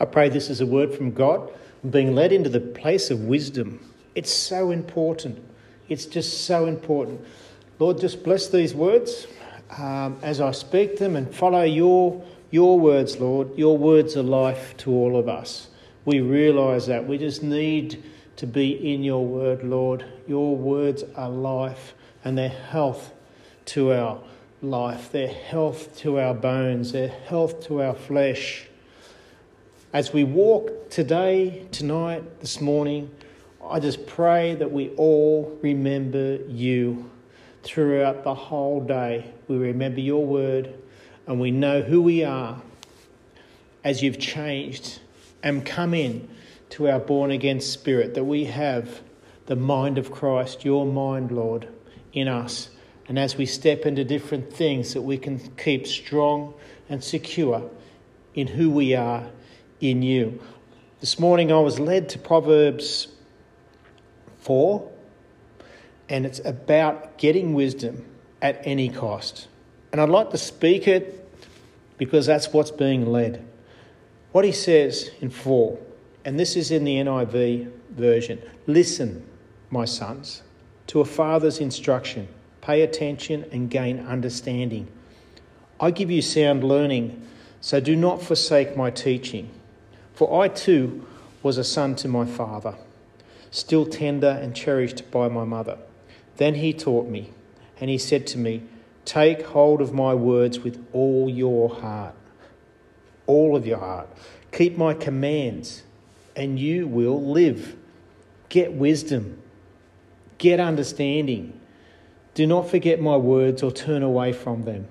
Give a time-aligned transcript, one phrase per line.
[0.00, 1.52] I pray this is a word from God,
[1.88, 3.80] being led into the place of wisdom.
[4.14, 5.44] It's so important.
[5.88, 7.24] It's just so important.
[7.78, 9.26] Lord, just bless these words
[9.76, 13.56] um, as I speak them and follow your, your words, Lord.
[13.56, 15.68] Your words are life to all of us.
[16.04, 17.06] We realise that.
[17.06, 18.02] We just need
[18.36, 20.04] to be in your word, Lord.
[20.26, 21.94] Your words are life
[22.24, 23.12] and they're health
[23.66, 24.20] to our
[24.62, 28.66] life, they're health to our bones, they're health to our flesh.
[29.90, 33.10] As we walk today, tonight, this morning,
[33.64, 37.10] I just pray that we all remember you
[37.62, 39.32] throughout the whole day.
[39.48, 40.74] We remember your word
[41.26, 42.60] and we know who we are
[43.82, 44.98] as you've changed
[45.42, 46.28] and come in
[46.68, 49.00] to our born again spirit, that we have
[49.46, 51.66] the mind of Christ, your mind, Lord,
[52.12, 52.68] in us.
[53.08, 56.52] And as we step into different things, that we can keep strong
[56.90, 57.70] and secure
[58.34, 59.30] in who we are
[59.80, 60.40] in you.
[61.00, 63.08] This morning I was led to Proverbs
[64.40, 64.90] 4,
[66.08, 68.04] and it's about getting wisdom
[68.42, 69.48] at any cost.
[69.92, 71.14] And I'd like to speak it
[71.98, 73.44] because that's what's being led.
[74.32, 75.78] What he says in 4,
[76.24, 79.26] and this is in the NIV version listen,
[79.70, 80.42] my sons,
[80.88, 82.28] to a father's instruction
[82.68, 84.88] Pay attention and gain understanding.
[85.80, 87.26] I give you sound learning,
[87.62, 89.48] so do not forsake my teaching.
[90.18, 91.06] For I too
[91.44, 92.74] was a son to my father,
[93.52, 95.78] still tender and cherished by my mother.
[96.38, 97.30] Then he taught me,
[97.80, 98.64] and he said to me,
[99.04, 102.16] Take hold of my words with all your heart,
[103.28, 104.08] all of your heart.
[104.50, 105.84] Keep my commands,
[106.34, 107.76] and you will live.
[108.48, 109.40] Get wisdom,
[110.38, 111.58] get understanding
[112.38, 114.86] do not forget my words or turn away from them.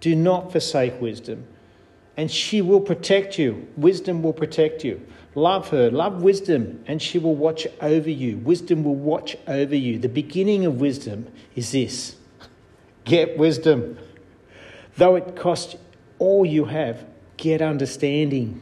[0.00, 1.46] Do not forsake wisdom,
[2.16, 3.66] and she will protect you.
[3.76, 5.00] Wisdom will protect you.
[5.34, 8.36] Love her, love wisdom, and she will watch over you.
[8.38, 9.98] Wisdom will watch over you.
[9.98, 12.16] The beginning of wisdom is this
[13.04, 13.98] get wisdom.
[14.96, 15.76] Though it costs
[16.18, 17.04] all you have,
[17.38, 18.60] get understanding.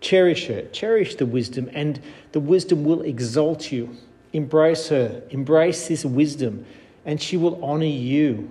[0.00, 2.00] Cherish her, cherish the wisdom, and
[2.32, 3.96] the wisdom will exalt you.
[4.32, 6.66] Embrace her, embrace this wisdom,
[7.06, 8.50] and she will honor you.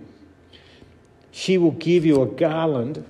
[1.31, 3.05] She will give you a garland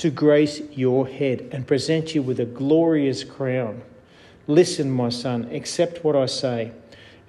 [0.00, 3.82] to grace your head and present you with a glorious crown.
[4.46, 6.72] Listen, my son, accept what I say,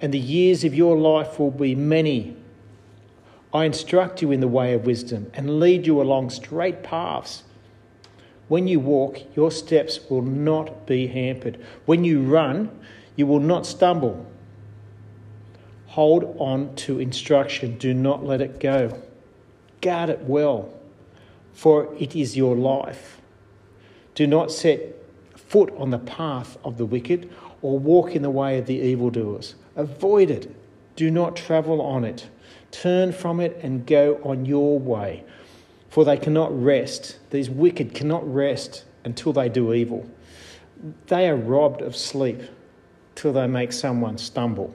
[0.00, 2.34] and the years of your life will be many.
[3.52, 7.42] I instruct you in the way of wisdom and lead you along straight paths.
[8.48, 11.62] When you walk, your steps will not be hampered.
[11.84, 12.70] When you run,
[13.16, 14.24] you will not stumble.
[15.88, 18.98] Hold on to instruction, do not let it go.
[19.82, 20.72] Guard it well,
[21.52, 23.20] for it is your life.
[24.14, 24.80] Do not set
[25.36, 27.30] foot on the path of the wicked
[27.60, 29.54] or walk in the way of the evildoers.
[29.76, 30.54] Avoid it.
[30.96, 32.28] Do not travel on it.
[32.70, 35.24] Turn from it and go on your way.
[35.88, 40.08] For they cannot rest, these wicked cannot rest until they do evil.
[41.06, 42.40] They are robbed of sleep
[43.14, 44.74] till they make someone stumble.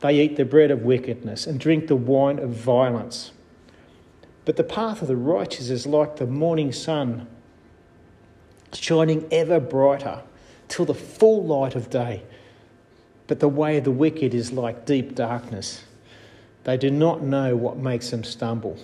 [0.00, 3.32] They eat the bread of wickedness and drink the wine of violence.
[4.48, 7.26] But the path of the righteous is like the morning sun,
[8.72, 10.22] shining ever brighter
[10.68, 12.22] till the full light of day.
[13.26, 15.84] But the way of the wicked is like deep darkness.
[16.64, 18.78] They do not know what makes them stumble.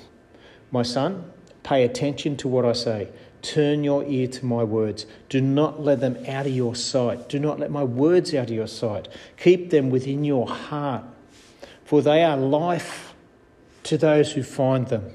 [0.71, 1.33] My son,
[1.63, 3.09] pay attention to what I say.
[3.41, 5.07] Turn your ear to my words.
[5.31, 7.31] Do not let them out of your sight.
[7.31, 9.09] Do not let my words out of your sight.
[9.39, 11.05] Keep them within your heart,
[11.87, 13.15] for they are life
[13.85, 15.11] to those who find them,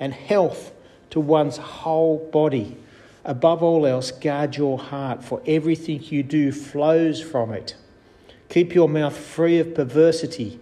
[0.00, 0.72] and health
[1.10, 2.76] to one's whole body.
[3.24, 7.74] Above all else, guard your heart, for everything you do flows from it.
[8.48, 10.58] Keep your mouth free of perversity.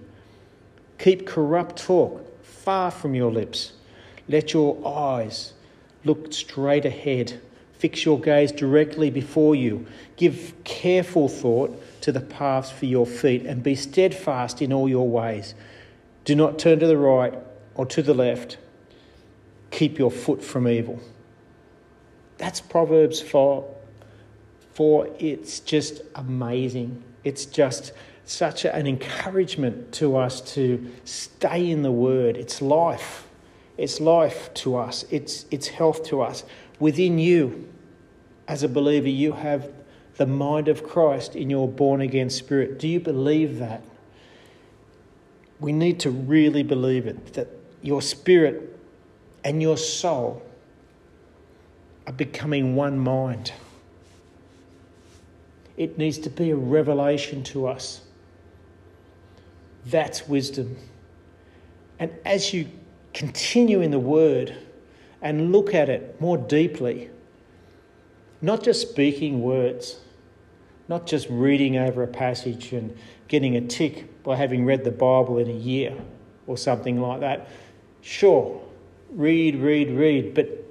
[0.98, 3.72] Keep corrupt talk far from your lips.
[4.28, 5.52] Let your eyes
[6.06, 7.40] Look straight ahead.
[7.72, 9.86] Fix your gaze directly before you.
[10.14, 15.08] Give careful thought to the paths for your feet and be steadfast in all your
[15.08, 15.56] ways.
[16.24, 17.34] Do not turn to the right
[17.74, 18.56] or to the left.
[19.76, 20.98] Keep your foot from evil.
[22.38, 23.62] That's Proverbs 4.
[24.72, 27.02] For it's just amazing.
[27.24, 27.92] It's just
[28.24, 32.38] such an encouragement to us to stay in the Word.
[32.38, 33.28] It's life.
[33.76, 36.44] It's life to us, it's, it's health to us.
[36.80, 37.68] Within you,
[38.48, 39.70] as a believer, you have
[40.16, 42.78] the mind of Christ in your born again spirit.
[42.78, 43.82] Do you believe that?
[45.60, 47.48] We need to really believe it that
[47.82, 48.72] your spirit
[49.46, 50.42] and your soul
[52.04, 53.52] are becoming one mind.
[55.76, 58.00] It needs to be a revelation to us.
[59.84, 60.76] That's wisdom.
[62.00, 62.66] And as you
[63.14, 64.52] continue in the Word
[65.22, 67.08] and look at it more deeply,
[68.42, 70.00] not just speaking words,
[70.88, 72.96] not just reading over a passage and
[73.28, 75.96] getting a tick by having read the Bible in a year
[76.48, 77.48] or something like that.
[78.02, 78.60] Sure,
[79.16, 80.62] read, read, read, but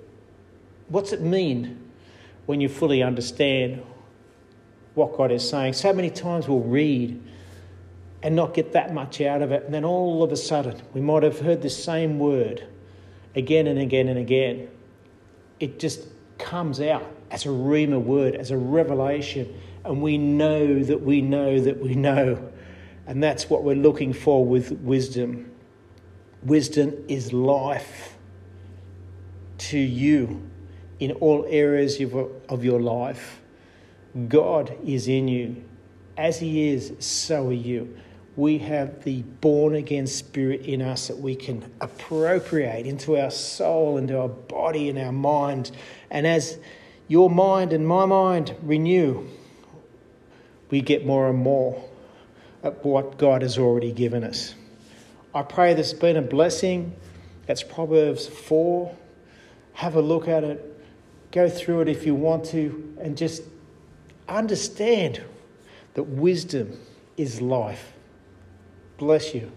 [0.87, 1.91] what's it mean
[2.45, 3.81] when you fully understand
[4.93, 5.73] what God is saying?
[5.73, 7.21] So many times we'll read
[8.21, 11.01] and not get that much out of it, and then all of a sudden we
[11.01, 12.65] might have heard the same word
[13.35, 14.69] again and again and again.
[15.59, 16.07] It just
[16.37, 21.59] comes out as a rhema word, as a revelation, and we know that we know
[21.59, 22.51] that we know.
[23.07, 25.51] And that's what we're looking for with wisdom.
[26.43, 28.14] Wisdom is life
[29.57, 30.49] to you
[30.99, 31.99] in all areas
[32.49, 33.41] of your life.
[34.27, 35.63] God is in you.
[36.17, 37.97] As He is, so are you.
[38.37, 43.97] We have the born again spirit in us that we can appropriate into our soul,
[43.97, 45.71] into our body, and our mind.
[46.09, 46.57] And as
[47.07, 49.27] your mind and my mind renew,
[50.69, 51.83] we get more and more
[52.63, 54.55] of what God has already given us.
[55.33, 56.95] I pray this has been a blessing.
[57.45, 58.95] That's Proverbs 4.
[59.75, 60.81] Have a look at it,
[61.31, 63.43] go through it if you want to, and just
[64.27, 65.21] understand
[65.93, 66.79] that wisdom
[67.17, 67.93] is life.
[68.97, 69.51] Bless you.